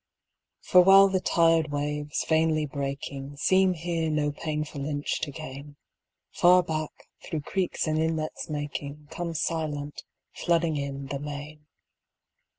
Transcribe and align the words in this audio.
For 0.61 0.81
while 0.81 1.09
the 1.09 1.19
tired 1.19 1.71
waves, 1.71 2.25
vainly 2.27 2.65
breaking, 2.65 3.37
Seem 3.37 3.73
here 3.75 4.09
no 4.09 4.31
painful 4.31 4.83
inch 4.83 5.19
to 5.19 5.29
gain, 5.29 5.75
Far 6.31 6.63
back, 6.63 6.89
through 7.23 7.41
creeks 7.41 7.85
and 7.85 7.99
inlets 7.99 8.49
making, 8.49 9.09
Comes 9.11 9.39
silent, 9.43 10.01
flooding 10.33 10.75
in, 10.75 11.05
the 11.05 11.19
main. 11.19 11.67